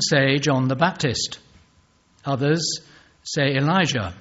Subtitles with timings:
[0.00, 1.40] Say John the Baptist,
[2.24, 2.80] others
[3.24, 4.14] say Elijah,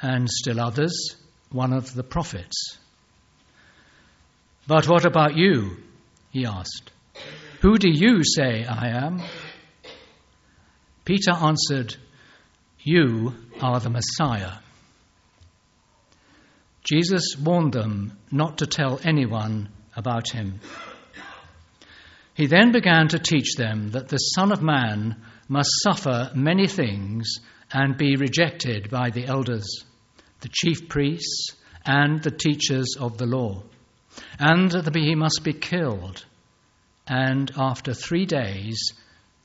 [0.00, 1.16] and still others,
[1.50, 2.78] one of the prophets.
[4.66, 5.78] But what about you?
[6.30, 6.90] He asked.
[7.60, 9.22] Who do you say I am?
[11.04, 11.96] Peter answered,
[12.80, 14.58] You are the Messiah.
[16.84, 20.60] Jesus warned them not to tell anyone about him.
[22.34, 25.16] He then began to teach them that the Son of Man
[25.48, 27.28] must suffer many things
[27.70, 29.84] and be rejected by the elders,
[30.40, 33.62] the chief priests, and the teachers of the law,
[34.38, 36.24] and that he must be killed,
[37.06, 38.78] and after three days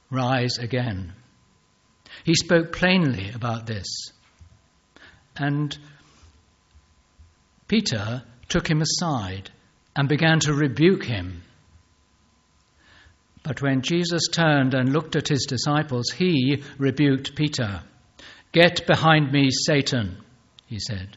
[0.10, 1.14] rise again.
[2.24, 3.88] He spoke plainly about this.
[5.36, 5.78] And
[7.68, 9.52] Peter took him aside
[9.96, 11.44] and began to rebuke him.
[13.48, 17.82] But when Jesus turned and looked at his disciples, he rebuked Peter.
[18.52, 20.18] Get behind me, Satan,
[20.66, 21.16] he said.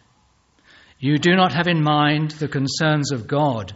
[1.00, 3.72] You do not have in mind the concerns of God,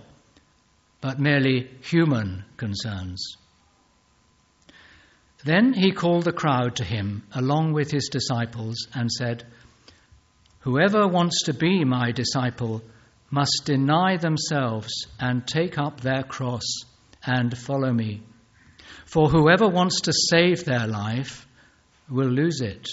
[1.00, 3.36] but merely human concerns.
[5.44, 9.44] Then he called the crowd to him along with his disciples and said,
[10.60, 12.84] Whoever wants to be my disciple
[13.32, 16.62] must deny themselves and take up their cross
[17.26, 18.22] and follow me.
[19.04, 21.46] For whoever wants to save their life
[22.08, 22.88] will lose it.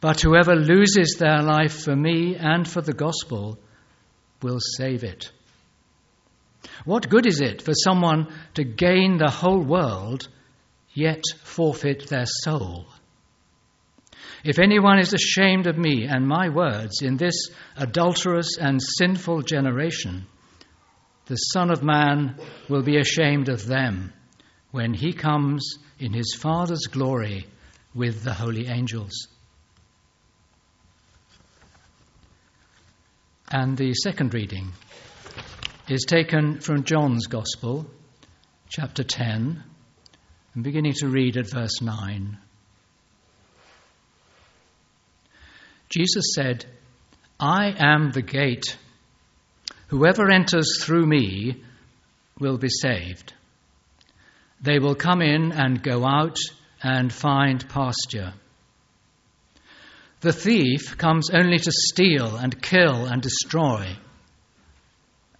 [0.00, 3.58] But whoever loses their life for me and for the gospel
[4.42, 5.30] will save it.
[6.84, 10.28] What good is it for someone to gain the whole world
[10.92, 12.86] yet forfeit their soul?
[14.44, 20.26] If anyone is ashamed of me and my words in this adulterous and sinful generation,
[21.26, 24.12] the Son of Man will be ashamed of them
[24.72, 27.46] when he comes in his Father's glory
[27.94, 29.28] with the holy angels.
[33.50, 34.72] And the second reading
[35.88, 37.86] is taken from John's Gospel,
[38.70, 39.62] chapter 10,
[40.54, 42.38] and beginning to read at verse 9.
[45.90, 46.64] Jesus said,
[47.38, 48.78] I am the gate.
[49.88, 51.62] Whoever enters through me
[52.38, 53.34] will be saved.
[54.62, 56.38] They will come in and go out
[56.82, 58.32] and find pasture.
[60.20, 63.96] The thief comes only to steal and kill and destroy.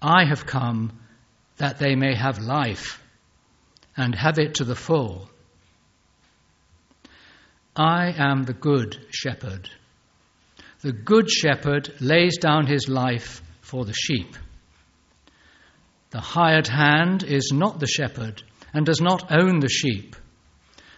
[0.00, 0.98] I have come
[1.58, 3.00] that they may have life
[3.96, 5.30] and have it to the full.
[7.76, 9.70] I am the good shepherd.
[10.80, 14.36] The good shepherd lays down his life for the sheep.
[16.10, 20.16] The hired hand is not the shepherd and does not own the sheep.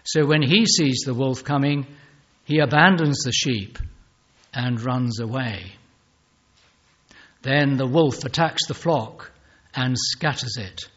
[0.04, 1.86] So when he sees the wolf coming,
[2.44, 3.78] he abandons the sheep
[4.52, 5.72] and runs away.
[7.42, 9.30] Then the wolf attacks the flock
[9.74, 10.88] and scatters it.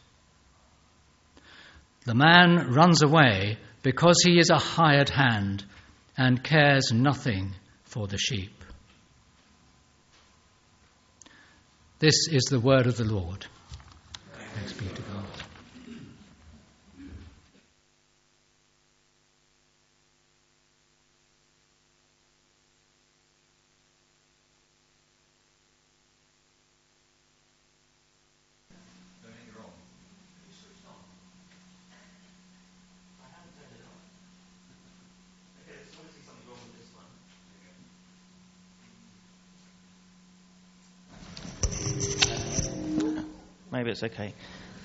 [2.06, 5.66] The man runs away because he is a hired hand
[6.18, 8.64] and cares nothing for the sheep.
[12.00, 13.46] This is the word of the Lord.
[14.54, 15.47] Thanks be to God.
[44.00, 44.35] It's okay.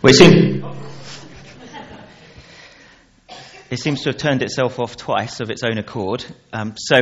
[0.00, 0.64] Well, it,
[3.70, 6.24] it seems to have turned itself off twice of its own accord.
[6.50, 6.96] Um, so,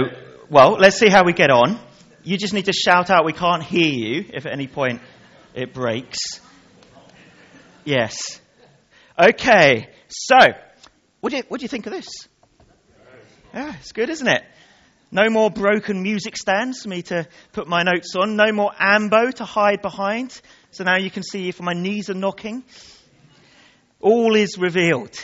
[0.49, 1.79] well, let's see how we get on.
[2.25, 5.03] You just need to shout out, we can't hear you, if at any point
[5.55, 6.19] it breaks.
[7.85, 8.41] Yes.
[9.17, 10.37] Okay, so,
[11.21, 12.09] what do you, what do you think of this?
[13.55, 14.43] Yeah, it's good, isn't it?
[15.13, 18.35] No more broken music stands for me to put my notes on.
[18.35, 20.41] No more ambo to hide behind.
[20.73, 22.63] So now you can see if my knees are knocking.
[24.01, 25.19] All is revealed.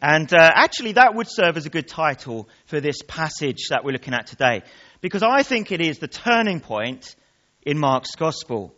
[0.00, 3.92] And uh, actually, that would serve as a good title for this passage that we're
[3.92, 4.62] looking at today.
[5.00, 7.14] Because I think it is the turning point
[7.62, 8.74] in Mark's gospel.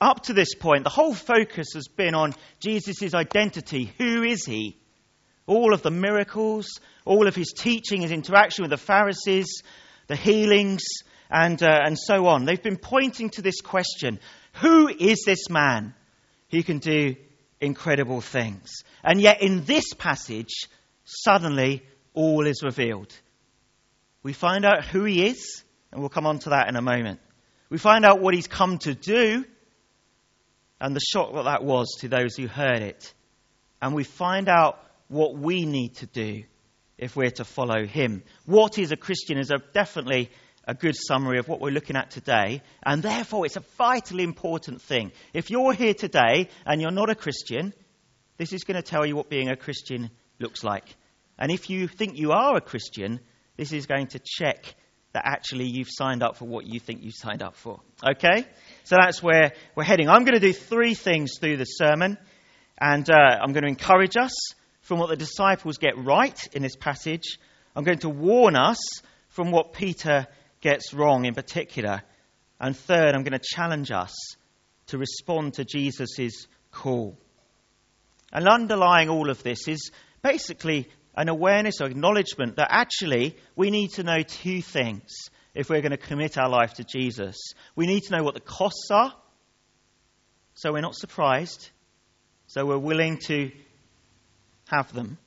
[0.00, 3.92] Up to this point, the whole focus has been on Jesus' identity.
[3.98, 4.76] Who is he?
[5.46, 6.66] All of the miracles,
[7.04, 9.62] all of his teaching, his interaction with the Pharisees,
[10.08, 10.82] the healings,
[11.30, 12.44] and, uh, and so on.
[12.44, 14.18] They've been pointing to this question
[14.54, 15.94] who is this man
[16.50, 17.16] who can do
[17.60, 18.84] incredible things?
[19.02, 20.68] And yet, in this passage,
[21.04, 21.82] suddenly
[22.14, 23.12] all is revealed.
[24.22, 27.20] We find out who he is, and we'll come on to that in a moment.
[27.68, 29.44] We find out what he's come to do,
[30.80, 33.12] and the shock that that was to those who heard it.
[33.82, 36.44] And we find out what we need to do
[36.96, 38.22] if we're to follow him.
[38.46, 40.30] What is a Christian is a, definitely
[40.66, 44.80] a good summary of what we're looking at today, and therefore it's a vitally important
[44.80, 45.12] thing.
[45.32, 47.74] If you're here today and you're not a Christian,
[48.38, 50.96] this is going to tell you what being a Christian looks like.
[51.38, 53.20] And if you think you are a Christian,
[53.56, 54.74] this is going to check
[55.12, 57.80] that actually you've signed up for what you think you've signed up for.
[58.04, 58.44] Okay?
[58.82, 60.08] So that's where we're heading.
[60.08, 62.18] I'm going to do three things through the sermon,
[62.80, 64.32] and uh, I'm going to encourage us
[64.80, 67.38] from what the disciples get right in this passage.
[67.76, 68.78] I'm going to warn us
[69.28, 70.26] from what Peter
[70.64, 72.02] gets wrong in particular.
[72.58, 74.14] And third, I'm going to challenge us
[74.86, 77.16] to respond to Jesus' call.
[78.32, 83.90] And underlying all of this is basically an awareness or acknowledgement that actually we need
[83.92, 85.12] to know two things
[85.54, 87.36] if we're going to commit our life to Jesus.
[87.76, 89.14] We need to know what the costs are,
[90.54, 91.70] so we're not surprised,
[92.46, 93.52] so we're willing to
[94.68, 95.18] have them.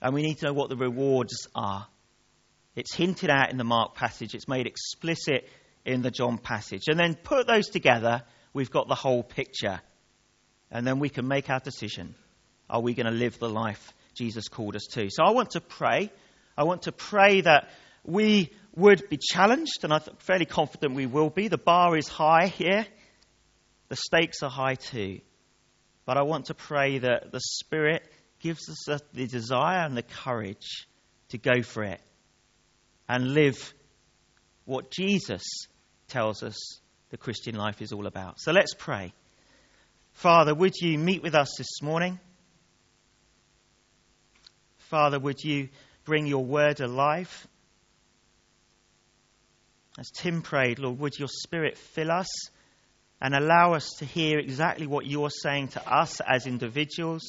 [0.00, 1.86] And we need to know what the rewards are.
[2.76, 5.48] It's hinted at in the Mark passage, it's made explicit
[5.84, 6.84] in the John passage.
[6.88, 8.22] And then put those together,
[8.52, 9.80] we've got the whole picture.
[10.70, 12.14] And then we can make our decision.
[12.68, 15.08] Are we going to live the life Jesus called us to?
[15.10, 16.10] So I want to pray.
[16.56, 17.68] I want to pray that
[18.04, 21.48] we would be challenged, and I'm fairly confident we will be.
[21.48, 22.86] The bar is high here,
[23.88, 25.20] the stakes are high too.
[26.06, 28.02] But I want to pray that the Spirit
[28.40, 30.86] gives us the desire and the courage
[31.28, 32.00] to go for it
[33.08, 33.74] and live
[34.64, 35.42] what Jesus
[36.08, 36.80] tells us
[37.10, 38.40] the Christian life is all about.
[38.40, 39.12] So let's pray.
[40.12, 42.18] Father, would you meet with us this morning?
[44.78, 45.68] Father, would you
[46.04, 47.46] bring your word alive?
[49.98, 52.28] As Tim prayed, Lord, would your spirit fill us
[53.20, 57.26] and allow us to hear exactly what you're saying to us as individuals?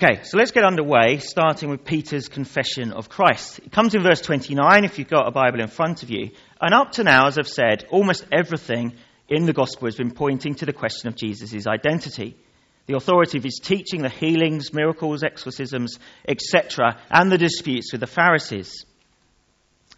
[0.00, 3.58] Okay, so let's get underway, starting with Peter's confession of Christ.
[3.58, 6.30] It comes in verse 29 if you've got a Bible in front of you.
[6.60, 8.94] And up to now, as I've said, almost everything
[9.28, 12.36] in the gospel has been pointing to the question of Jesus' identity.
[12.86, 15.98] The authority of his teaching, the healings, miracles, exorcisms,
[16.28, 18.84] etc., and the disputes with the Pharisees.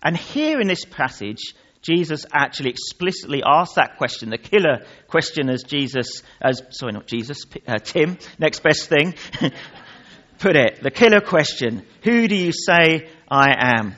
[0.02, 1.52] And here in this passage,
[1.82, 7.44] Jesus actually explicitly asked that question, the killer question, as Jesus, as sorry, not Jesus,
[7.66, 9.14] uh, Tim, next best thing,
[10.40, 10.82] put it.
[10.82, 13.94] The killer question: Who do you say I am?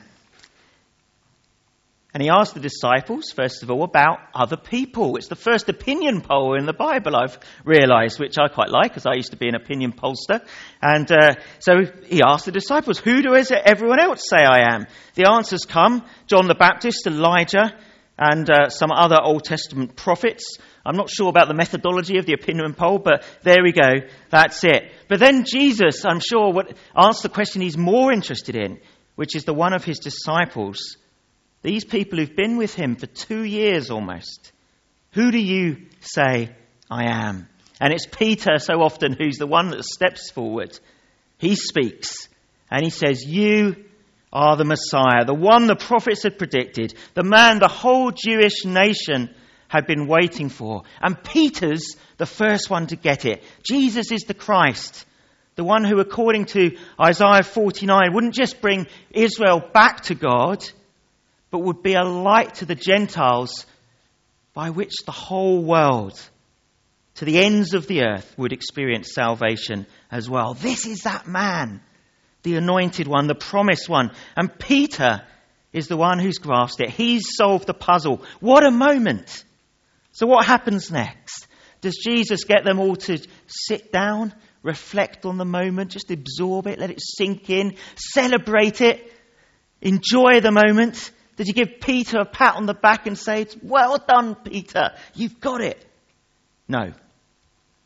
[2.13, 5.15] And he asked the disciples, first of all, about other people.
[5.17, 9.07] It's the first opinion poll in the Bible, I've realized, which I quite like, because
[9.07, 10.45] I used to be an opinion pollster.
[10.79, 14.85] And uh, so he asked the disciples, Who does everyone else say I am?
[15.15, 17.75] The answers come John the Baptist, Elijah,
[18.15, 20.59] and uh, some other Old Testament prophets.
[20.85, 24.07] I'm not sure about the methodology of the opinion poll, but there we go.
[24.29, 24.91] That's it.
[25.07, 28.79] But then Jesus, I'm sure, would ask the question he's more interested in,
[29.15, 30.97] which is the one of his disciples
[31.63, 34.51] these people who've been with him for two years almost.
[35.13, 36.53] Who do you say
[36.91, 37.47] I am?
[37.79, 40.77] And it's Peter so often who's the one that steps forward.
[41.37, 42.27] He speaks
[42.69, 43.85] and he says, You
[44.31, 49.33] are the Messiah, the one the prophets had predicted, the man the whole Jewish nation
[49.73, 50.83] had been waiting for.
[51.01, 53.43] And Peter's the first one to get it.
[53.67, 55.03] Jesus is the Christ,
[55.55, 60.63] the one who, according to Isaiah 49, wouldn't just bring Israel back to God
[61.49, 63.65] but would be a light to the Gentiles
[64.53, 66.19] by which the whole world,
[67.15, 70.53] to the ends of the earth, would experience salvation as well.
[70.53, 71.81] This is that man,
[72.43, 74.11] the anointed one, the promised one.
[74.35, 75.23] And Peter
[75.71, 76.91] is the one who's grasped it.
[76.91, 78.23] He's solved the puzzle.
[78.39, 79.43] What a moment!
[80.13, 81.47] So, what happens next?
[81.81, 86.79] Does Jesus get them all to sit down, reflect on the moment, just absorb it,
[86.79, 89.11] let it sink in, celebrate it,
[89.81, 91.11] enjoy the moment?
[91.35, 95.39] Did he give Peter a pat on the back and say, Well done, Peter, you've
[95.41, 95.83] got it?
[96.67, 96.93] No.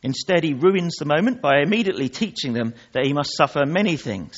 [0.04, 4.38] Instead, he ruins the moment by immediately teaching them that he must suffer many things,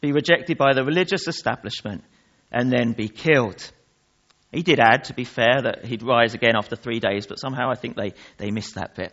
[0.00, 2.02] be rejected by the religious establishment,
[2.50, 3.70] and then be killed.
[4.52, 7.70] He did add, to be fair, that he'd rise again after three days, but somehow
[7.70, 9.12] I think they, they missed that bit.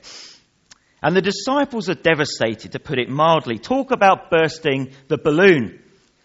[1.02, 3.60] And the disciples are devastated, to put it mildly.
[3.60, 5.80] Talk about bursting the balloon.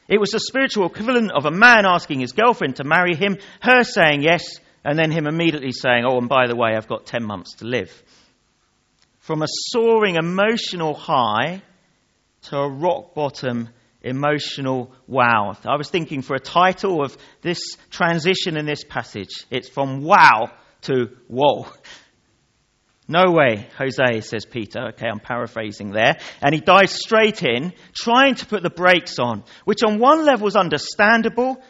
[0.09, 3.85] It was the spiritual equivalent of a man asking his girlfriend to marry him, her
[3.85, 7.23] saying yes, and then him immediately saying, Oh, and by the way, I've got 10
[7.23, 7.91] months to live.
[9.21, 11.63] From a soaring emotional high
[12.45, 13.69] to a rock bottom
[14.03, 15.57] emotional wow.
[15.65, 20.53] I was thinking for a title of this transition in this passage, it's from wow
[20.83, 21.67] to whoa.
[23.09, 24.89] No way, Jose, says Peter.
[24.91, 26.19] Okay, I'm paraphrasing there.
[26.41, 30.47] And he dives straight in, trying to put the brakes on, which on one level
[30.47, 31.61] is understandable.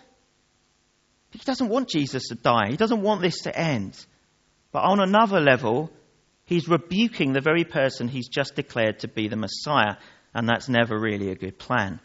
[1.30, 2.68] He doesn't want Jesus to die.
[2.68, 3.96] He doesn't want this to end.
[4.72, 5.90] But on another level,
[6.44, 9.96] he's rebuking the very person he's just declared to be the Messiah.
[10.34, 12.00] And that's never really a good plan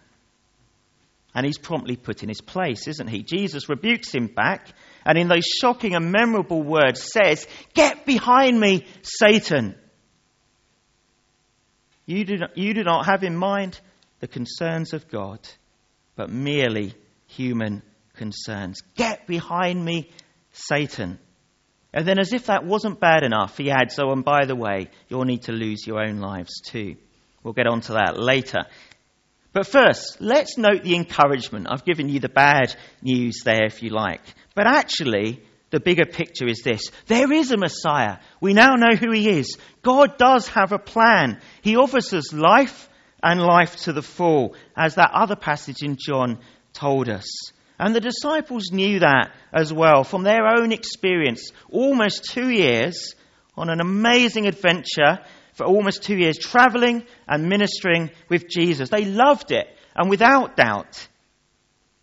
[1.38, 3.22] and he's promptly put in his place, isn't he?
[3.22, 4.70] Jesus rebukes him back,
[5.06, 9.76] and in those shocking and memorable words says, Get behind me, Satan.
[12.08, 13.80] You do, not, you do not have in mind
[14.20, 15.40] the concerns of God,
[16.16, 16.96] but merely
[17.28, 17.84] human
[18.16, 18.82] concerns.
[18.96, 20.10] Get behind me,
[20.54, 21.20] Satan.
[21.94, 24.90] And then, as if that wasn't bad enough, he adds, Oh, and by the way,
[25.08, 26.96] you'll need to lose your own lives too.
[27.44, 28.66] We'll get on to that later.
[29.58, 31.66] But first, let's note the encouragement.
[31.68, 34.22] I've given you the bad news there, if you like.
[34.54, 38.18] But actually, the bigger picture is this there is a Messiah.
[38.40, 39.58] We now know who he is.
[39.82, 41.42] God does have a plan.
[41.64, 42.88] He offers us life
[43.24, 46.38] and life to the full, as that other passage in John
[46.74, 47.28] told us.
[47.80, 51.52] And the disciples knew that as well from their own experience.
[51.72, 53.16] Almost two years
[53.56, 55.18] on an amazing adventure
[55.58, 58.90] for almost two years, traveling and ministering with Jesus.
[58.90, 61.08] They loved it, and without doubt,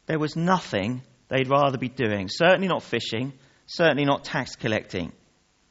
[0.06, 2.28] there was nothing they'd rather be doing.
[2.28, 3.32] Certainly not fishing,
[3.66, 5.12] certainly not tax collecting.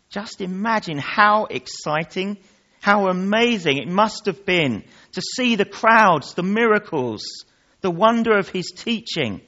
[0.09, 2.37] Just imagine how exciting,
[2.79, 7.25] how amazing it must have been to see the crowds, the miracles,
[7.81, 9.41] the wonder of his teaching,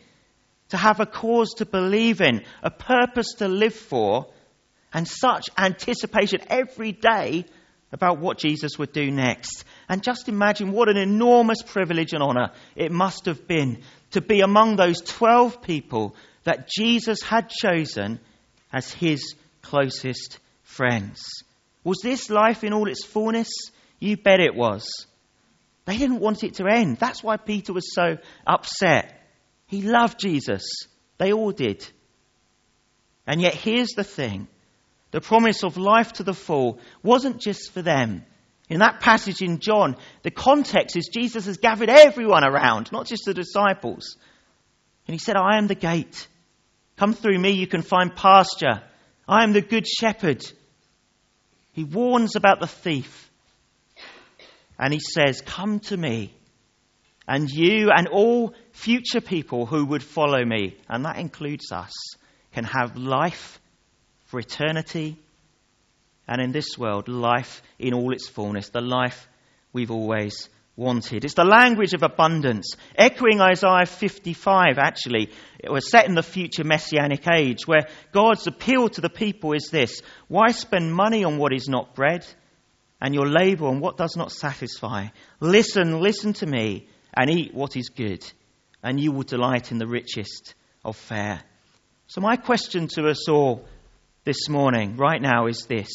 [0.69, 4.27] to have a cause to believe in, a purpose to live for,
[4.93, 7.45] and such anticipation every day
[7.95, 9.63] about what Jesus would do next.
[9.87, 14.41] And just imagine what an enormous privilege and honor it must have been to be
[14.41, 18.19] among those 12 people that Jesus had chosen
[18.73, 21.23] as his closest friends.
[21.85, 23.47] Was this life in all its fullness?
[23.99, 25.07] You bet it was.
[25.85, 26.97] They didn't want it to end.
[26.97, 29.21] That's why Peter was so upset.
[29.67, 30.65] He loved Jesus.
[31.17, 31.87] They all did.
[33.25, 34.49] And yet, here's the thing
[35.15, 38.25] the promise of life to the full, wasn't just for them.
[38.67, 43.23] In that passage in John, the context is Jesus has gathered everyone around, not just
[43.23, 44.17] the disciples.
[45.07, 46.27] And he said, I am the gate.
[46.97, 48.83] Come through me, you can find pasture.
[49.25, 50.45] I am the good shepherd.
[51.71, 53.31] He warns about the thief.
[54.77, 56.33] And he says, Come to me.
[57.25, 61.93] And you and all future people who would follow me, and that includes us,
[62.51, 63.61] can have life
[64.35, 65.15] for eternity,
[66.27, 69.29] and in this world, life in all its fullness, the life
[69.71, 71.23] we've always wanted.
[71.23, 75.31] It's the language of abundance, echoing Isaiah 55, actually.
[75.57, 79.69] It was set in the future messianic age, where God's appeal to the people is
[79.71, 82.27] this Why spend money on what is not bread,
[82.99, 85.07] and your labor on what does not satisfy?
[85.39, 88.29] Listen, listen to me, and eat what is good,
[88.83, 91.41] and you will delight in the richest of fare.
[92.07, 93.65] So, my question to us all
[94.25, 95.89] this morning, right now, is this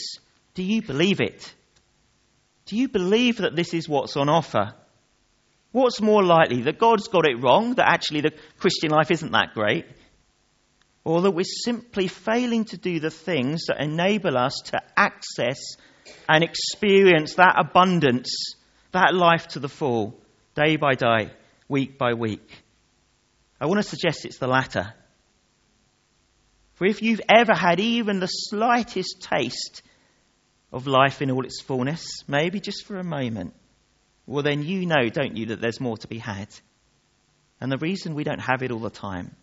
[0.54, 1.52] Do you believe it?
[2.66, 4.72] Do you believe that this is what's on offer?
[5.72, 9.54] What's more likely, that God's got it wrong, that actually the Christian life isn't that
[9.54, 9.86] great?
[11.04, 15.58] Or that we're simply failing to do the things that enable us to access
[16.28, 18.54] and experience that abundance,
[18.92, 20.20] that life to the full,
[20.54, 21.30] day by day,
[21.68, 22.62] week by week?
[23.60, 24.94] I want to suggest it's the latter.
[26.80, 29.82] For if you've ever had even the slightest taste
[30.72, 33.52] of life in all its fullness, maybe just for a moment,
[34.26, 36.48] well, then you know, don't you, that there's more to be had.
[37.60, 39.36] And the reason we don't have it all the time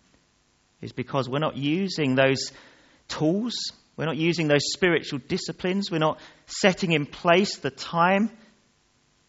[0.82, 2.50] is because we're not using those
[3.06, 3.54] tools,
[3.96, 8.30] we're not using those spiritual disciplines, we're not setting in place the time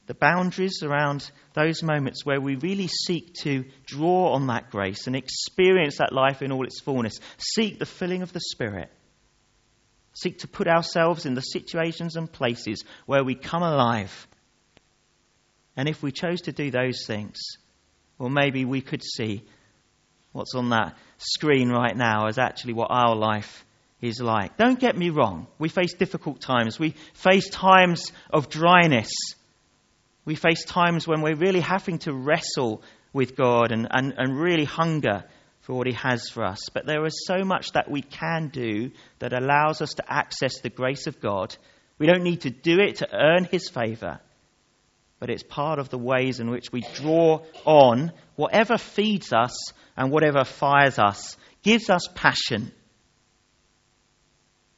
[0.09, 5.15] the boundaries around those moments where we really seek to draw on that grace and
[5.15, 8.89] experience that life in all its fullness, seek the filling of the Spirit.
[10.13, 14.27] Seek to put ourselves in the situations and places where we come alive.
[15.77, 17.37] And if we chose to do those things,
[18.17, 19.43] well, maybe we could see
[20.31, 23.63] what's on that screen right now as actually what our life
[24.01, 24.57] is like.
[24.57, 25.45] Don't get me wrong.
[25.59, 26.79] We face difficult times.
[26.79, 29.11] We face times of dryness.
[30.29, 32.83] We face times when we're really having to wrestle
[33.13, 35.23] with God and, and, and really hunger
[35.61, 36.59] for what He has for us.
[36.71, 40.69] But there is so much that we can do that allows us to access the
[40.69, 41.57] grace of God.
[41.97, 44.19] We don't need to do it to earn His favour,
[45.19, 50.11] but it's part of the ways in which we draw on whatever feeds us and
[50.11, 52.71] whatever fires us, gives us passion,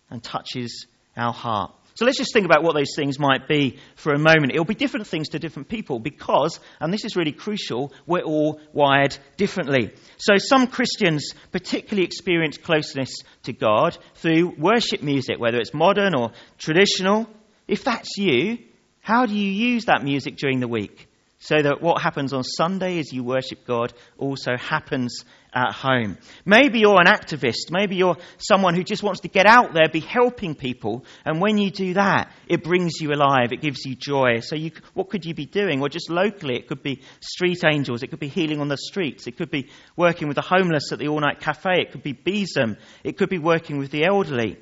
[0.09, 1.80] and touches our heart.
[1.93, 4.51] So let's just think about what those things might be for a moment.
[4.53, 8.61] It'll be different things to different people because, and this is really crucial, we're all
[8.73, 9.93] wired differently.
[10.17, 16.31] So some Christians particularly experience closeness to God through worship music, whether it's modern or
[16.57, 17.27] traditional.
[17.67, 18.59] If that's you,
[19.01, 21.07] how do you use that music during the week?
[21.39, 26.17] So that what happens on Sunday as you worship God also happens at home.
[26.45, 27.71] Maybe you're an activist.
[27.71, 31.05] Maybe you're someone who just wants to get out there, be helping people.
[31.25, 33.51] And when you do that, it brings you alive.
[33.51, 34.39] It gives you joy.
[34.39, 35.79] So you, what could you be doing?
[35.79, 38.03] Well, just locally, it could be street angels.
[38.03, 39.27] It could be healing on the streets.
[39.27, 41.81] It could be working with the homeless at the all-night cafe.
[41.81, 42.77] It could be Besom.
[43.03, 44.57] It could be working with the elderly.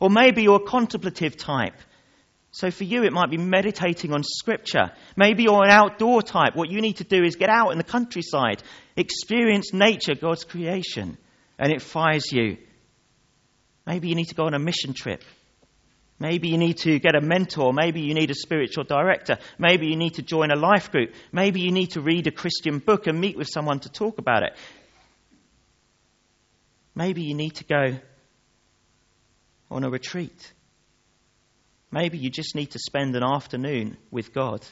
[0.00, 1.74] Or maybe you're a contemplative type.
[2.52, 4.90] So for you, it might be meditating on scripture.
[5.16, 6.56] Maybe you're an outdoor type.
[6.56, 8.62] What you need to do is get out in the countryside,
[8.96, 11.16] experience nature, God's creation,
[11.58, 12.56] and it fires you.
[13.86, 15.22] Maybe you need to go on a mission trip.
[16.18, 17.72] Maybe you need to get a mentor.
[17.72, 19.38] Maybe you need a spiritual director.
[19.58, 21.14] Maybe you need to join a life group.
[21.32, 24.42] Maybe you need to read a Christian book and meet with someone to talk about
[24.42, 24.52] it.
[26.94, 27.98] Maybe you need to go
[29.70, 30.52] on a retreat.
[31.92, 34.64] Maybe you just need to spend an afternoon with God.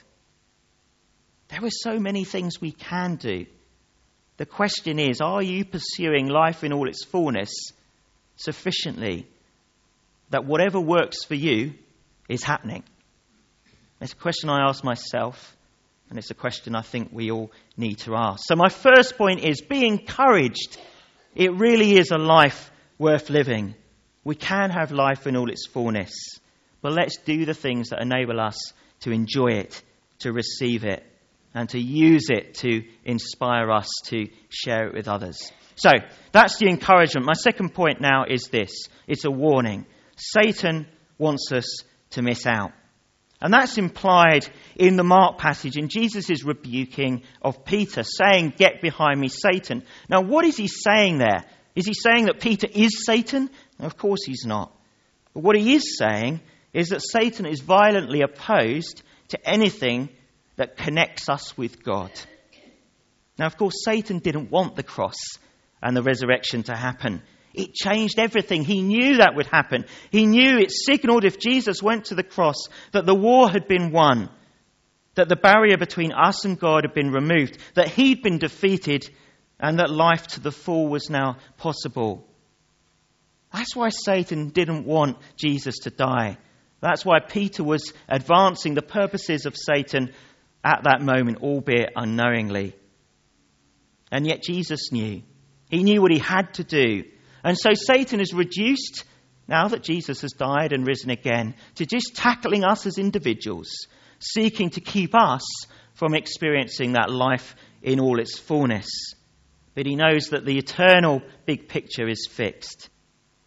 [1.48, 3.46] There are so many things we can do.
[4.36, 7.50] The question is are you pursuing life in all its fullness
[8.36, 9.26] sufficiently
[10.30, 11.74] that whatever works for you
[12.28, 12.84] is happening?
[14.00, 15.56] It's a question I ask myself,
[16.08, 18.44] and it's a question I think we all need to ask.
[18.46, 20.78] So, my first point is be encouraged.
[21.34, 23.74] It really is a life worth living.
[24.22, 26.12] We can have life in all its fullness.
[26.80, 29.82] But let's do the things that enable us to enjoy it,
[30.20, 31.04] to receive it,
[31.54, 35.52] and to use it to inspire us to share it with others.
[35.76, 35.90] So,
[36.32, 37.26] that's the encouragement.
[37.26, 39.86] My second point now is this it's a warning.
[40.16, 40.86] Satan
[41.18, 42.72] wants us to miss out.
[43.40, 49.20] And that's implied in the Mark passage in Jesus' rebuking of Peter, saying, Get behind
[49.20, 49.84] me, Satan.
[50.08, 51.44] Now, what is he saying there?
[51.76, 53.50] Is he saying that Peter is Satan?
[53.78, 54.72] Of course he's not.
[55.34, 56.40] But what he is saying
[56.72, 60.08] is that Satan is violently opposed to anything
[60.56, 62.10] that connects us with God.
[63.38, 65.16] Now, of course, Satan didn't want the cross
[65.82, 67.22] and the resurrection to happen.
[67.54, 68.64] It changed everything.
[68.64, 69.84] He knew that would happen.
[70.10, 73.90] He knew it signaled if Jesus went to the cross that the war had been
[73.90, 74.28] won,
[75.14, 79.08] that the barrier between us and God had been removed, that he'd been defeated,
[79.58, 82.24] and that life to the full was now possible.
[83.52, 86.36] That's why Satan didn't want Jesus to die.
[86.80, 90.12] That's why Peter was advancing the purposes of Satan
[90.64, 92.74] at that moment, albeit unknowingly.
[94.12, 95.22] And yet Jesus knew.
[95.70, 97.04] He knew what he had to do.
[97.44, 99.04] And so Satan is reduced,
[99.46, 103.70] now that Jesus has died and risen again, to just tackling us as individuals,
[104.18, 105.42] seeking to keep us
[105.94, 108.88] from experiencing that life in all its fullness.
[109.74, 112.88] But he knows that the eternal big picture is fixed.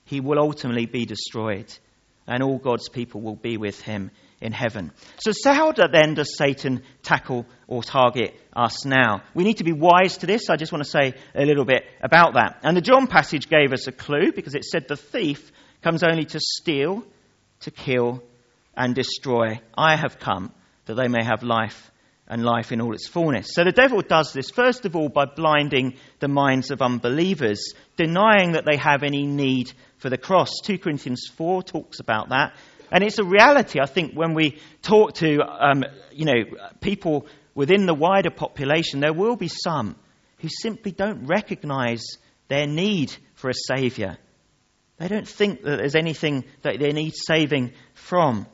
[0.05, 1.73] He will ultimately be destroyed
[2.27, 4.91] and all God's people will be with him in heaven.
[5.19, 9.21] So, so how then does Satan tackle or target us now?
[9.33, 10.49] We need to be wise to this.
[10.49, 12.59] I just want to say a little bit about that.
[12.63, 16.25] And the John passage gave us a clue because it said the thief comes only
[16.25, 17.03] to steal,
[17.61, 18.23] to kill,
[18.75, 19.59] and destroy.
[19.77, 20.51] I have come
[20.85, 21.90] that they may have life
[22.31, 23.53] and life in all its fullness.
[23.53, 28.53] So the devil does this, first of all, by blinding the minds of unbelievers, denying
[28.53, 30.49] that they have any need for the cross.
[30.63, 32.55] 2 Corinthians 4 talks about that.
[32.89, 36.43] And it's a reality, I think, when we talk to um, you know,
[36.79, 39.97] people within the wider population, there will be some
[40.37, 42.05] who simply don't recognize
[42.47, 44.17] their need for a Saviour.
[44.99, 48.47] They don't think that there's anything that they need saving from.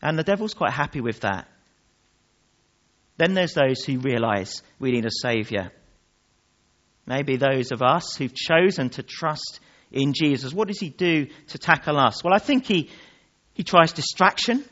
[0.00, 1.48] And the devil's quite happy with that.
[3.18, 5.70] Then there's those who realize we need a Saviour.
[7.06, 10.52] Maybe those of us who've chosen to trust in Jesus?
[10.52, 12.22] What does he do to tackle us?
[12.22, 12.90] Well, I think he,
[13.54, 14.64] he tries distraction,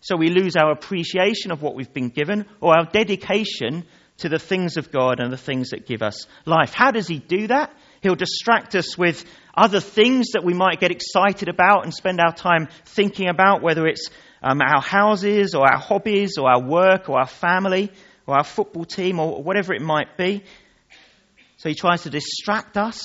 [0.00, 3.84] so we lose our appreciation of what we've been given or our dedication
[4.18, 6.72] to the things of God and the things that give us life.
[6.72, 7.74] How does he do that?
[8.00, 9.24] He'll distract us with
[9.56, 13.86] other things that we might get excited about and spend our time thinking about, whether
[13.86, 14.08] it's
[14.44, 17.90] um, our houses or our hobbies or our work or our family
[18.26, 20.44] or our football team or whatever it might be.
[21.56, 23.02] So he tries to distract us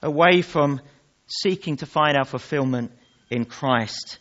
[0.00, 0.80] away from
[1.26, 2.92] seeking to find our fulfillment
[3.30, 4.20] in Christ.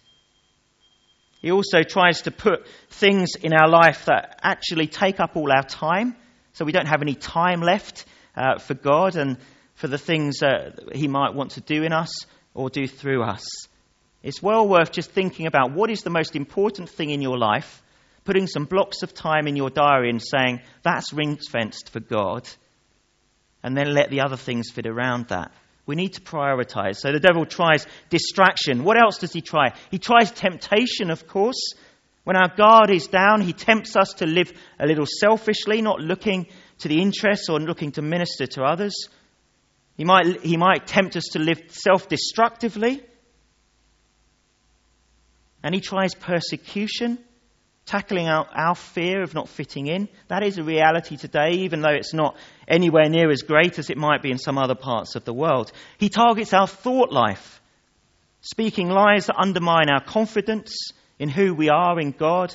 [1.40, 5.64] He also tries to put things in our life that actually take up all our
[5.64, 6.16] time,
[6.54, 9.38] so we don't have any time left uh, for God and
[9.76, 12.12] for the things uh, He might want to do in us
[12.56, 13.46] or do through us.
[14.24, 17.84] It's well worth just thinking about what is the most important thing in your life,
[18.24, 22.48] putting some blocks of time in your diary and saying, that's ring fenced for God,
[23.62, 25.52] and then let the other things fit around that.
[25.86, 26.96] We need to prioritize.
[26.96, 28.86] So the devil tries distraction.
[28.86, 29.74] What else does he try?
[29.92, 31.74] He tries temptation, of course.
[32.24, 36.48] When our guard is down, he tempts us to live a little selfishly, not looking
[36.80, 39.10] to the interests or looking to minister to others.
[39.98, 43.04] He might, he might tempt us to live self destructively.
[45.64, 47.18] And he tries persecution,
[47.86, 50.10] tackling our, our fear of not fitting in.
[50.28, 53.98] That is a reality today, even though it's not anywhere near as great as it
[53.98, 55.72] might be in some other parts of the world.
[55.98, 57.62] He targets our thought life,
[58.42, 60.76] speaking lies that undermine our confidence
[61.18, 62.54] in who we are in God,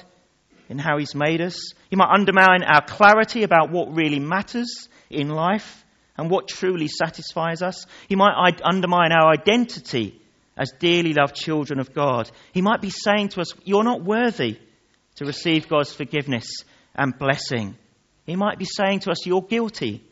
[0.68, 1.72] in how He's made us.
[1.88, 5.84] He might undermine our clarity about what really matters in life
[6.18, 7.86] and what truly satisfies us.
[8.08, 10.20] He might undermine our identity
[10.58, 12.30] as dearly loved children of God.
[12.52, 14.58] He might be saying to us, You're not worthy
[15.14, 17.76] to receive God's forgiveness and blessing.
[18.26, 20.04] He might be saying to us, You're guilty.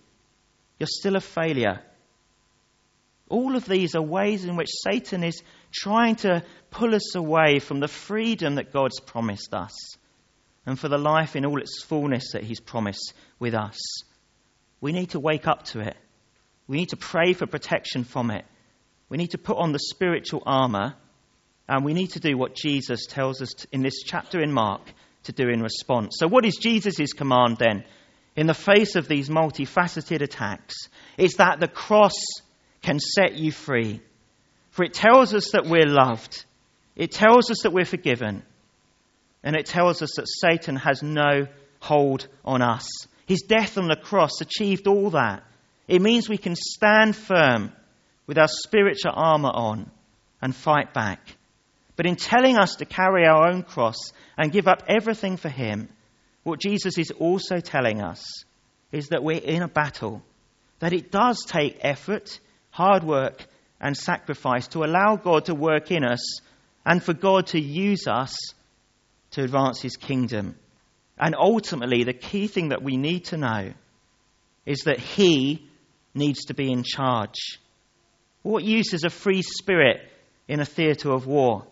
[0.79, 1.81] You're still a failure.
[3.29, 5.43] All of these are ways in which Satan is
[5.75, 9.97] trying to pull us away from the freedom that God's promised us
[10.65, 13.79] and for the life in all its fullness that He's promised with us.
[14.81, 15.97] We need to wake up to it.
[16.69, 18.45] We need to pray for protection from it.
[19.09, 20.95] We need to put on the spiritual armor,
[21.69, 24.83] and we need to do what Jesus tells us in this chapter in Mark
[25.25, 26.17] to do in response.
[26.19, 27.85] So, what is Jesus' command then
[28.35, 30.75] in the face of these multifaceted attacks?
[31.17, 32.15] It's that the cross
[32.83, 34.01] can set you free.
[34.71, 36.45] For it tells us that we're loved,
[36.97, 38.43] it tells us that we're forgiven,
[39.43, 41.47] and it tells us that Satan has no
[41.81, 42.89] hold on us.
[43.27, 45.45] His death on the cross achieved all that.
[45.89, 47.73] It means we can stand firm
[48.27, 49.91] with our spiritual armor on
[50.43, 51.21] and fight back.
[51.97, 55.89] But in telling us to carry our own cross and give up everything for Him,
[56.43, 58.45] what Jesus is also telling us
[58.93, 60.23] is that we're in a battle,
[60.79, 62.39] that it does take effort,
[62.71, 63.47] hard work,
[63.81, 66.41] and sacrifice to allow God to work in us
[66.85, 68.37] and for God to use us
[69.33, 70.55] to advance His kingdom.
[71.19, 73.73] And ultimately, the key thing that we need to know
[74.65, 75.67] is that He
[76.15, 77.59] needs to be in charge.
[78.47, 80.09] What use is a free spirit
[80.47, 81.67] in a theatre of war?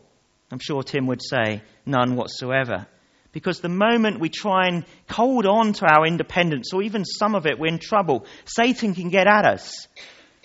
[0.50, 2.88] I'm sure Tim would say, none whatsoever.
[3.30, 7.46] Because the moment we try and hold on to our independence, or even some of
[7.46, 8.26] it, we're in trouble.
[8.44, 9.86] Satan can get at us.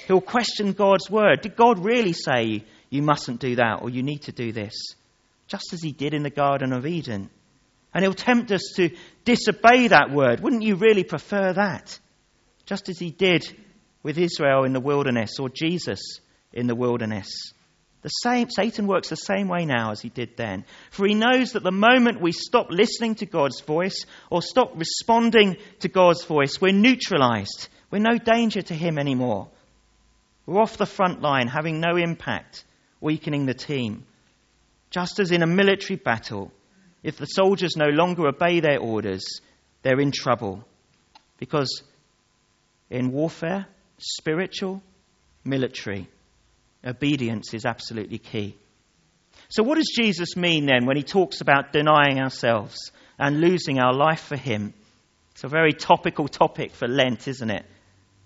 [0.08, 1.42] He'll question God's word.
[1.42, 4.76] Did God really say you mustn't do that or you need to do this?
[5.48, 7.32] Just as he did in the Garden of Eden.
[7.92, 8.92] And he'll tempt us to
[9.26, 10.42] disobey that word.
[10.42, 11.98] Wouldn't you really prefer that?
[12.68, 13.52] Just as he did
[14.04, 16.20] with Israel in the wilderness or Jesus
[16.54, 17.54] in the wilderness.
[18.02, 20.64] The same, Satan works the same way now as he did then.
[20.90, 25.58] For he knows that the moment we stop listening to God's voice or stop responding
[25.80, 27.68] to God's voice, we're neutralized.
[27.92, 29.50] We're no danger to him anymore.
[30.46, 32.64] We're off the front line, having no impact,
[33.02, 34.06] weakening the team.
[34.92, 36.54] Just as in a military battle,
[37.04, 39.42] if the soldiers no longer obey their orders,
[39.84, 40.66] they're in trouble.
[41.38, 41.84] Because
[42.90, 43.68] in warfare,
[44.00, 44.82] spiritual,
[45.44, 46.08] military,
[46.86, 48.56] obedience is absolutely key.
[49.50, 53.94] So, what does Jesus mean then when he talks about denying ourselves and losing our
[53.94, 54.74] life for him?
[55.32, 57.66] It's a very topical topic for Lent, isn't it?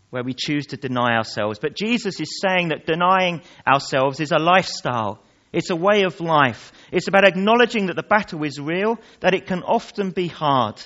[0.10, 1.60] Where we choose to deny ourselves.
[1.60, 5.24] But Jesus is saying that denying ourselves is a lifestyle.
[5.52, 6.72] It's a way of life.
[6.92, 10.84] It's about acknowledging that the battle is real, that it can often be hard.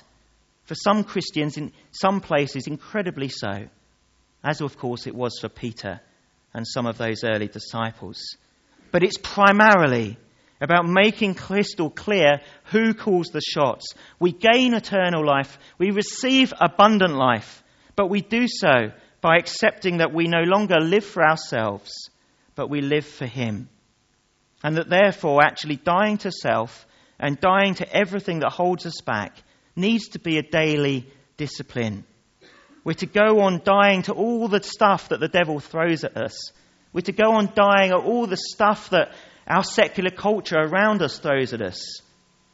[0.65, 3.67] For some Christians, in some places, incredibly so.
[4.47, 5.99] As, of course, it was for Peter
[6.53, 8.37] and some of those early disciples.
[8.93, 10.17] But it's primarily
[10.61, 12.39] about making crystal clear
[12.71, 13.93] who calls the shots.
[14.21, 17.61] We gain eternal life, we receive abundant life,
[17.97, 21.91] but we do so by accepting that we no longer live for ourselves,
[22.55, 23.67] but we live for Him.
[24.63, 26.87] And that therefore, actually dying to self
[27.19, 29.35] and dying to everything that holds us back
[29.75, 32.05] needs to be a daily discipline.
[32.87, 36.53] We're to go on dying to all the stuff that the devil throws at us.
[36.93, 39.11] We're to go on dying at all the stuff that
[39.45, 42.01] our secular culture around us throws at us,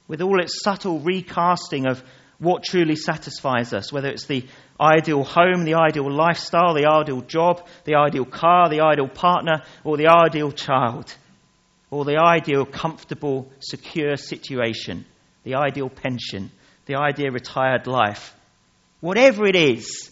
[0.08, 2.04] with all its subtle recasting of
[2.39, 4.43] what truly satisfies us, whether it's the
[4.82, 9.98] ideal home, the ideal lifestyle, the ideal job, the ideal car, the ideal partner, or
[9.98, 11.13] the ideal child,
[11.91, 15.06] or the ideal comfortable, secure situation,
[15.43, 16.50] the ideal pension,
[16.88, 18.36] the ideal retired life.
[19.00, 20.10] Whatever it is,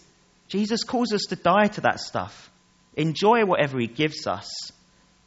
[0.52, 2.52] Jesus calls us to die to that stuff,
[2.98, 4.52] enjoy whatever He gives us,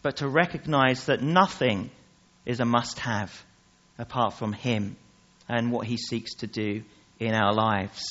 [0.02, 1.90] but to recognize that nothing
[2.44, 3.32] is a must have
[3.98, 4.96] apart from Him
[5.48, 6.82] and what He seeks to do
[7.18, 8.04] in our lives.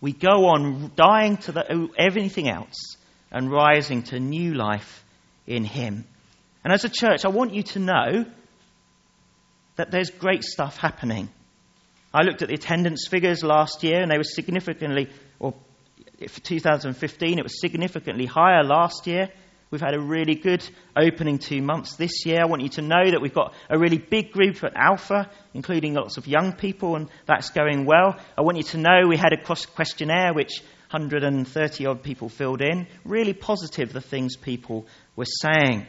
[0.00, 2.96] We go on dying to the, everything else
[3.30, 5.04] and rising to new life
[5.46, 6.04] in Him.
[6.64, 8.24] And as a church, I want you to know
[9.76, 11.28] that there's great stuff happening.
[12.12, 15.54] I looked at the attendance figures last year, and they were significantly, or
[16.18, 19.28] for 2015, it was significantly higher last year.
[19.70, 22.40] We've had a really good opening two months this year.
[22.40, 25.94] I want you to know that we've got a really big group at Alpha, including
[25.94, 28.16] lots of young people, and that's going well.
[28.38, 32.62] I want you to know we had a cross questionnaire which 130 odd people filled
[32.62, 32.86] in.
[33.04, 35.86] Really positive, the things people were saying.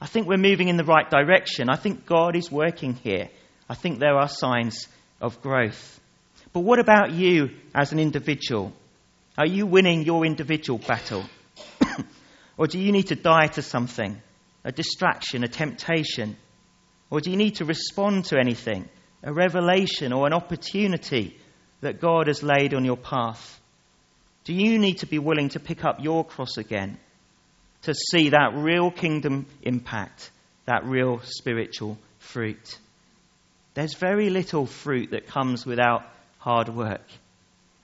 [0.00, 1.68] I think we're moving in the right direction.
[1.68, 3.28] I think God is working here.
[3.68, 4.86] I think there are signs
[5.20, 6.00] of growth.
[6.52, 8.72] But what about you as an individual?
[9.38, 11.24] Are you winning your individual battle?
[12.60, 14.20] Or do you need to die to something?
[14.64, 16.36] A distraction, a temptation?
[17.08, 18.86] Or do you need to respond to anything?
[19.22, 21.38] A revelation or an opportunity
[21.80, 23.58] that God has laid on your path?
[24.44, 26.98] Do you need to be willing to pick up your cross again
[27.82, 30.30] to see that real kingdom impact,
[30.66, 32.78] that real spiritual fruit?
[33.72, 36.02] There's very little fruit that comes without
[36.38, 37.06] hard work.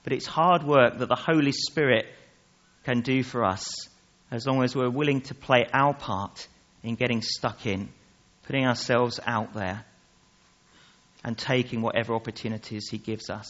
[0.07, 2.07] But it's hard work that the Holy Spirit
[2.85, 3.67] can do for us
[4.31, 6.47] as long as we're willing to play our part
[6.85, 7.89] in getting stuck in,
[8.45, 9.85] putting ourselves out there,
[11.25, 13.49] and taking whatever opportunities He gives us.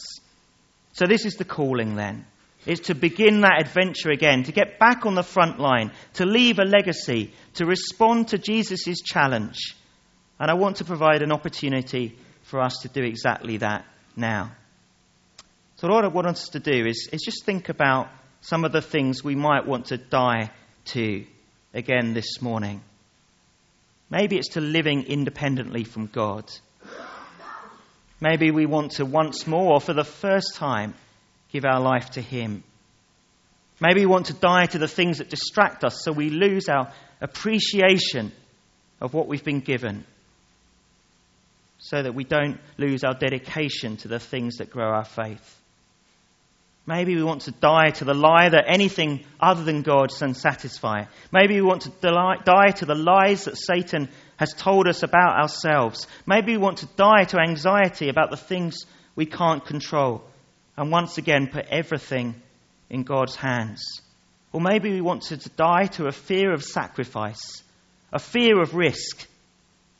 [0.93, 2.25] So, this is the calling then.
[2.65, 6.57] Is to begin that adventure again, to get back on the front line, to leave
[6.57, 9.75] a legacy, to respond to Jesus' challenge.
[10.39, 14.53] And I want to provide an opportunity for us to do exactly that now.
[15.77, 18.09] So, what I want us to do is, is just think about
[18.41, 20.49] some of the things we might want to die
[20.85, 21.23] to
[21.71, 22.81] again this morning.
[24.09, 26.51] Maybe it's to living independently from God.
[28.19, 30.95] Maybe we want to once more, or for the first time,
[31.51, 32.63] give our life to Him.
[33.79, 36.91] Maybe we want to die to the things that distract us so we lose our
[37.21, 38.31] appreciation
[38.99, 40.05] of what we've been given.
[41.77, 45.61] So that we don't lose our dedication to the things that grow our faith.
[46.87, 51.03] Maybe we want to die to the lie that anything other than God can satisfy.
[51.33, 56.07] Maybe we want to die to the lies that Satan has told us about ourselves.
[56.25, 58.85] Maybe we want to die to anxiety about the things
[59.17, 60.23] we can't control.
[60.77, 62.41] And once again, put everything
[62.89, 63.83] in God's hands.
[64.53, 67.63] Or maybe we want to die to a fear of sacrifice,
[68.13, 69.27] a fear of risk,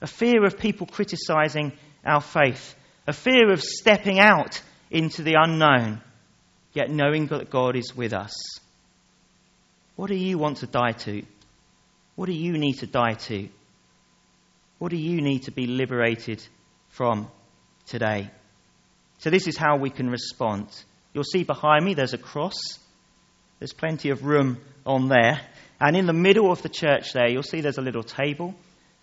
[0.02, 1.74] a fear of people criticizing
[2.06, 2.76] our faith,
[3.08, 6.02] a fear of stepping out into the unknown
[6.78, 8.36] yet knowing that God is with us.
[9.96, 11.24] What do you want to die to?
[12.16, 13.50] What do you need to die to?
[14.78, 16.40] What do you need to be liberated
[16.90, 17.32] from
[17.88, 18.30] today?
[19.18, 20.68] So, this is how we can respond.
[21.14, 22.60] You'll see behind me there's a cross.
[23.58, 25.42] There's plenty of room on there.
[25.82, 28.54] And in the middle of the church there, you'll see there's a little table.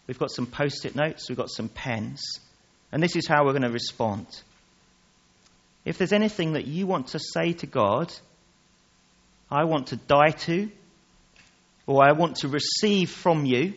[0.07, 2.23] We've got some post it notes, we've got some pens.
[2.93, 4.29] And this is how we're going to respond.
[5.85, 8.13] If there's anything that you want to say to God,
[9.51, 10.71] I want to die to,
[11.87, 13.75] or I want to receive from you,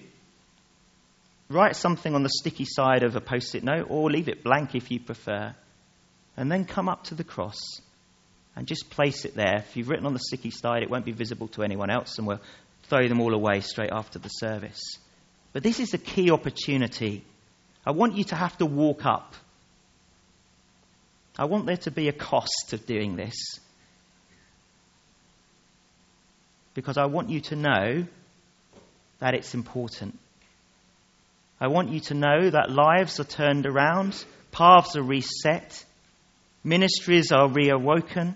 [1.50, 4.76] write something on the sticky side of a post it note, or leave it blank
[4.76, 5.54] if you prefer,
[6.38, 7.60] and then come up to the cross
[8.56, 9.58] and just place it there.
[9.58, 12.26] If you've written on the sticky side, it won't be visible to anyone else, and
[12.26, 12.42] we'll
[12.84, 14.80] throw them all away straight after the service.
[15.52, 17.26] But this is a key opportunity.
[17.86, 19.36] I want you to have to walk up
[21.38, 23.36] I want there to be a cost of doing this.
[26.74, 28.06] Because I want you to know
[29.20, 30.18] that it's important.
[31.60, 35.84] I want you to know that lives are turned around, paths are reset,
[36.64, 38.36] ministries are reawoken.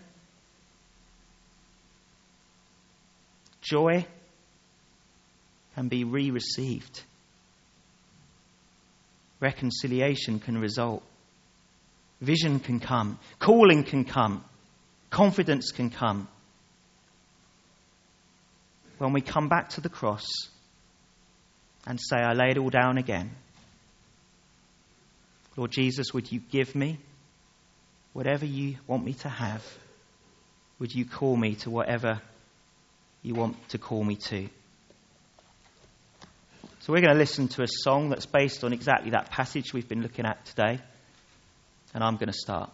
[3.62, 4.06] Joy
[5.76, 7.02] can be re received.
[9.40, 11.04] Reconciliation can result.
[12.22, 14.46] Vision can come, calling can come,
[15.10, 16.28] confidence can come.
[19.00, 20.28] When we come back to the cross
[21.88, 23.32] and say, I lay it all down again.
[25.58, 27.00] Lord Jesus, would you give me
[28.14, 29.66] whatever you want me to have?
[30.78, 32.22] Would you call me to whatever
[33.24, 34.48] you want to call me to?
[36.82, 39.88] So, we're going to listen to a song that's based on exactly that passage we've
[39.88, 40.80] been looking at today.
[41.94, 42.70] And I'm going to start.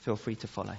[0.00, 0.76] Feel free to follow.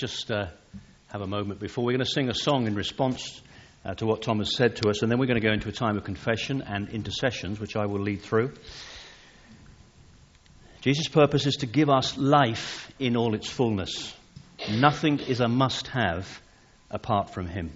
[0.00, 0.46] Just uh,
[1.08, 3.42] have a moment before we're going to sing a song in response
[3.84, 5.68] uh, to what Tom has said to us, and then we're going to go into
[5.68, 8.54] a time of confession and intercessions, which I will lead through.
[10.80, 14.14] Jesus' purpose is to give us life in all its fullness.
[14.70, 16.40] Nothing is a must have
[16.90, 17.70] apart from Him.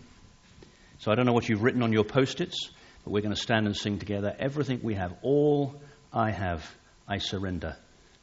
[1.01, 2.71] So I don't know what you've written on your post its,
[3.05, 4.35] but we're going to stand and sing together.
[4.39, 5.79] Everything we have, all
[6.11, 6.65] I have,
[7.07, 7.77] I surrender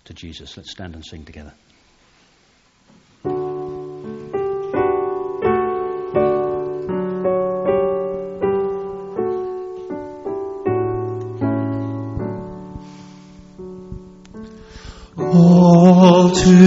[0.06, 0.58] to Jesus.
[0.58, 1.54] Let's stand and sing together.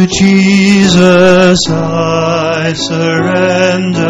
[0.06, 4.03] Jesus I surrender.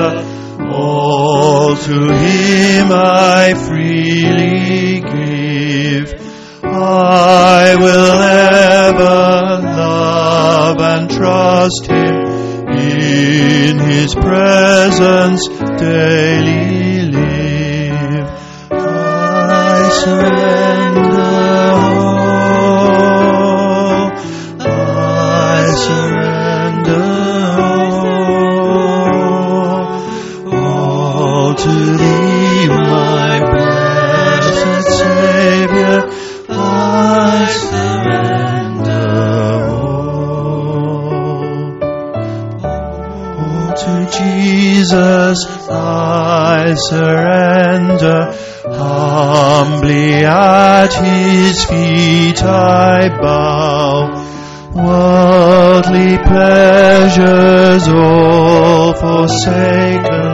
[59.44, 60.24] Forsaken.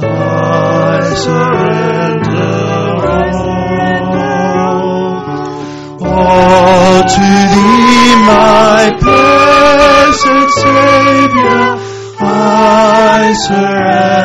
[0.02, 2.58] I surrender
[3.12, 3.64] all.
[6.02, 11.62] All to thee, my blessed Savior,
[12.20, 14.20] I surrender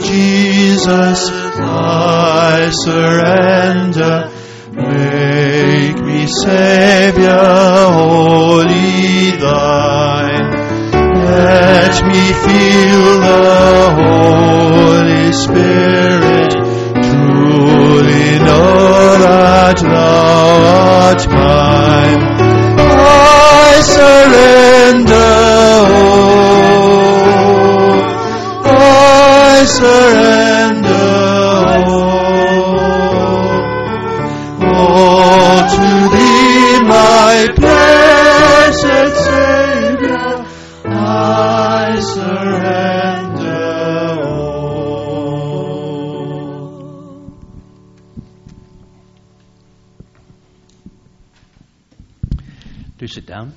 [0.00, 4.30] Jesus, I surrender.
[4.72, 7.30] Make me Savior,
[7.96, 10.50] wholly thine.
[11.24, 13.44] Let me feel the
[14.00, 16.52] Holy Spirit.
[17.04, 20.46] Truly know that thou
[21.08, 21.63] art mine.
[53.04, 53.52] Do sit down.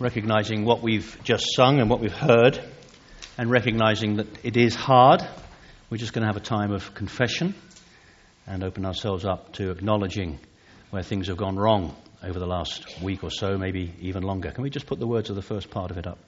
[0.00, 2.60] Recognizing what we've just sung and what we've heard,
[3.38, 5.22] and recognizing that it is hard,
[5.90, 7.54] we're just going to have a time of confession
[8.48, 10.40] and open ourselves up to acknowledging
[10.90, 14.50] where things have gone wrong over the last week or so, maybe even longer.
[14.50, 16.18] Can we just put the words of the first part of it up?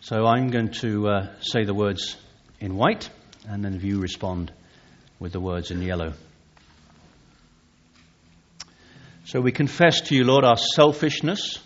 [0.00, 2.16] So I'm going to uh, say the words
[2.58, 3.10] in white,
[3.46, 4.50] and then you respond
[5.20, 6.14] with the words in yellow.
[9.32, 11.58] So we confess to you, Lord, our selfishness,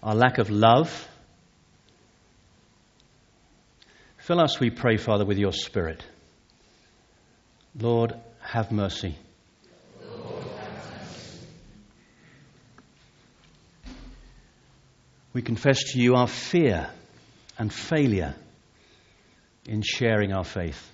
[0.00, 1.08] our lack of love.
[4.18, 6.04] Fill us, we pray, Father, with your Spirit.
[7.76, 9.18] Lord, have mercy.
[15.32, 16.88] We confess to you our fear
[17.58, 18.36] and failure
[19.66, 20.88] in sharing our faith.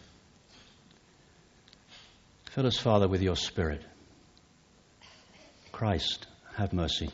[2.52, 3.82] Fill us, Father, with your Spirit.
[5.78, 6.26] Christ,
[6.56, 7.08] have mercy.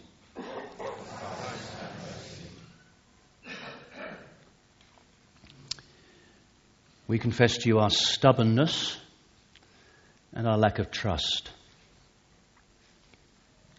[7.06, 8.96] We confess to you our stubbornness
[10.32, 11.50] and our lack of trust.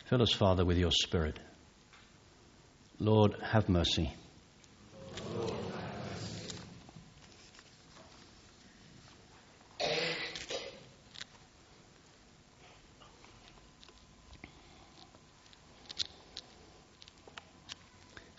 [0.05, 1.39] Fill us, Father, with your Spirit.
[2.99, 4.13] Lord, have mercy.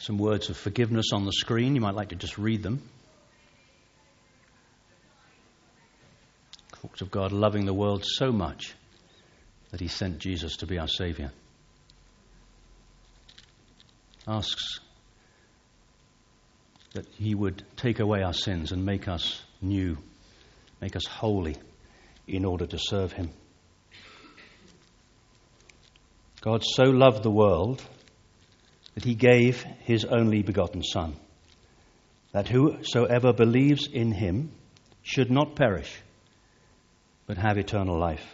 [0.06, 1.74] Some words of forgiveness on the screen.
[1.74, 2.80] You might like to just read them.
[6.80, 8.76] Talks of God loving the world so much
[9.72, 11.32] that he sent Jesus to be our Savior.
[14.28, 14.78] Asks
[16.92, 19.98] that he would take away our sins and make us new,
[20.80, 21.56] make us holy
[22.28, 23.32] in order to serve him.
[26.42, 27.82] God so loved the world
[28.96, 31.14] that he gave his only begotten Son,
[32.32, 34.50] that whosoever believes in him
[35.02, 35.94] should not perish,
[37.26, 38.24] but have eternal life.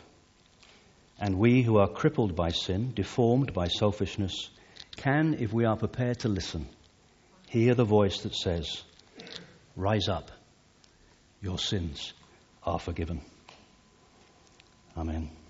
[1.19, 4.51] And we who are crippled by sin, deformed by selfishness,
[4.97, 6.69] can, if we are prepared to listen,
[7.49, 8.83] hear the voice that says,
[9.75, 10.31] Rise up,
[11.41, 12.13] your sins
[12.63, 13.21] are forgiven.
[14.97, 15.42] Amen.